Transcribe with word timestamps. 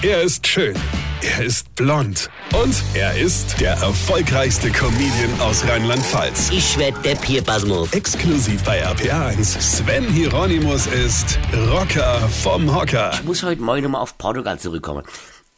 Er 0.00 0.22
ist 0.22 0.46
schön. 0.46 0.76
Er 1.22 1.44
ist 1.44 1.74
blond. 1.74 2.30
Und 2.54 2.84
er 2.94 3.18
ist 3.18 3.60
der 3.60 3.72
erfolgreichste 3.72 4.70
Comedian 4.70 5.40
aus 5.40 5.66
Rheinland-Pfalz. 5.66 6.50
Ich 6.52 6.78
werd 6.78 7.04
der 7.04 7.16
Pierpasmus. 7.16 7.92
Exklusiv 7.92 8.62
bei 8.62 8.86
RPA1. 8.86 9.60
Sven 9.60 10.04
Hieronymus 10.04 10.86
ist 10.86 11.36
Rocker 11.72 12.20
vom 12.28 12.72
Hocker. 12.72 13.10
Ich 13.12 13.24
muss 13.24 13.42
heute 13.42 13.60
Morgen 13.60 13.90
mal 13.90 13.98
auf 13.98 14.16
Portugal 14.18 14.60
zurückkommen. 14.60 15.02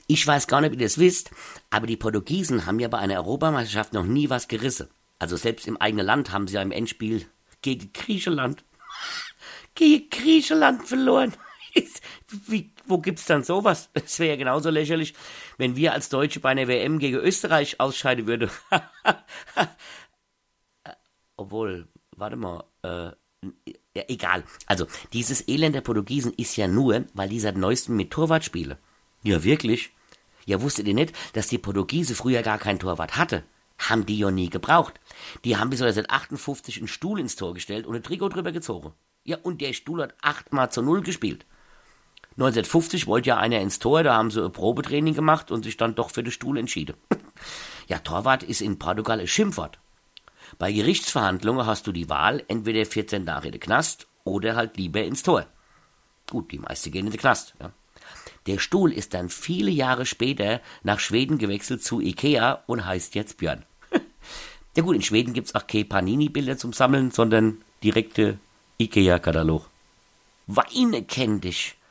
Ich 0.06 0.26
weiß 0.26 0.46
gar 0.46 0.62
nicht, 0.62 0.72
ob 0.72 0.80
ihr 0.80 0.86
das 0.86 0.96
wisst, 0.96 1.30
aber 1.68 1.86
die 1.86 1.98
Portugiesen 1.98 2.64
haben 2.64 2.80
ja 2.80 2.88
bei 2.88 2.96
einer 2.96 3.16
Europameisterschaft 3.16 3.92
noch 3.92 4.06
nie 4.06 4.30
was 4.30 4.48
gerissen. 4.48 4.88
Also 5.18 5.36
selbst 5.36 5.68
im 5.68 5.76
eigenen 5.76 6.06
Land 6.06 6.32
haben 6.32 6.48
sie 6.48 6.54
ja 6.54 6.62
im 6.62 6.72
Endspiel 6.72 7.26
gegen 7.60 7.92
Griechenland, 7.92 8.64
gegen 9.74 10.08
Griechenland 10.08 10.88
verloren. 10.88 11.34
Wie, 12.46 12.72
wo 12.86 12.98
gibt's 12.98 13.26
dann 13.26 13.44
sowas? 13.44 13.90
Es 13.94 14.18
wäre 14.18 14.30
ja 14.30 14.36
genauso 14.36 14.70
lächerlich, 14.70 15.14
wenn 15.58 15.76
wir 15.76 15.92
als 15.92 16.08
Deutsche 16.08 16.40
bei 16.40 16.50
einer 16.50 16.68
WM 16.68 16.98
gegen 16.98 17.16
Österreich 17.16 17.80
ausscheiden 17.80 18.26
würden. 18.26 18.50
Obwohl, 21.36 21.88
warte 22.16 22.36
mal, 22.36 22.64
äh, 22.82 23.10
ja, 23.96 24.04
egal. 24.08 24.44
Also, 24.66 24.86
dieses 25.12 25.48
Elend 25.48 25.74
der 25.74 25.80
Portugiesen 25.80 26.32
ist 26.34 26.56
ja 26.56 26.68
nur, 26.68 27.04
weil 27.14 27.28
die 27.28 27.40
seit 27.40 27.56
neuestem 27.56 27.96
mit 27.96 28.10
Torwart 28.10 28.44
spielen. 28.44 28.76
Ja, 29.22 29.42
wirklich? 29.42 29.90
Ja, 30.46 30.62
wusstet 30.62 30.88
ihr 30.88 30.94
nicht, 30.94 31.14
dass 31.34 31.48
die 31.48 31.58
Portugiese 31.58 32.14
früher 32.14 32.42
gar 32.42 32.58
kein 32.58 32.78
Torwart 32.78 33.16
hatte? 33.16 33.44
Haben 33.78 34.04
die 34.04 34.18
ja 34.18 34.30
nie 34.30 34.50
gebraucht. 34.50 35.00
Die 35.44 35.56
haben 35.56 35.70
bis 35.70 35.80
1958 35.80 36.78
einen 36.78 36.88
Stuhl 36.88 37.18
ins 37.18 37.36
Tor 37.36 37.54
gestellt 37.54 37.86
und 37.86 37.96
ein 37.96 38.02
Trikot 38.02 38.28
drüber 38.28 38.52
gezogen. 38.52 38.92
Ja, 39.24 39.38
und 39.42 39.60
der 39.60 39.72
Stuhl 39.72 40.02
hat 40.02 40.14
achtmal 40.20 40.70
zu 40.70 40.82
null 40.82 41.02
gespielt. 41.02 41.46
1950 42.40 43.06
wollte 43.06 43.28
ja 43.28 43.36
einer 43.36 43.60
ins 43.60 43.80
Tor, 43.80 44.02
da 44.02 44.14
haben 44.14 44.30
sie 44.30 44.42
ein 44.42 44.50
Probetraining 44.50 45.12
gemacht 45.12 45.50
und 45.50 45.62
sich 45.62 45.76
dann 45.76 45.94
doch 45.94 46.10
für 46.10 46.22
den 46.22 46.32
Stuhl 46.32 46.56
entschieden. 46.56 46.96
ja, 47.86 47.98
Torwart 47.98 48.42
ist 48.42 48.62
in 48.62 48.78
Portugal 48.78 49.20
ein 49.20 49.26
Schimpfwort. 49.26 49.78
Bei 50.58 50.72
Gerichtsverhandlungen 50.72 51.66
hast 51.66 51.86
du 51.86 51.92
die 51.92 52.08
Wahl, 52.08 52.42
entweder 52.48 52.86
14 52.86 53.26
Tage 53.26 53.48
in 53.48 53.52
den 53.52 53.60
Knast 53.60 54.06
oder 54.24 54.56
halt 54.56 54.78
lieber 54.78 55.02
ins 55.02 55.22
Tor. 55.22 55.46
Gut, 56.30 56.50
die 56.50 56.58
meisten 56.58 56.90
gehen 56.90 57.04
in 57.06 57.12
den 57.12 57.20
Knast. 57.20 57.54
Ja. 57.60 57.72
Der 58.46 58.58
Stuhl 58.58 58.90
ist 58.90 59.12
dann 59.12 59.28
viele 59.28 59.70
Jahre 59.70 60.06
später 60.06 60.62
nach 60.82 60.98
Schweden 60.98 61.36
gewechselt 61.36 61.84
zu 61.84 62.00
Ikea 62.00 62.62
und 62.66 62.86
heißt 62.86 63.14
jetzt 63.16 63.36
Björn. 63.36 63.66
ja 64.76 64.82
gut, 64.82 64.96
in 64.96 65.02
Schweden 65.02 65.34
gibt's 65.34 65.54
auch 65.54 65.66
keine 65.66 65.84
Panini-Bilder 65.84 66.56
zum 66.56 66.72
Sammeln, 66.72 67.10
sondern 67.10 67.58
direkte 67.84 68.38
Ikea-Katalog. 68.78 69.68
Weine 70.46 71.04
kenn 71.04 71.42
dich. 71.42 71.76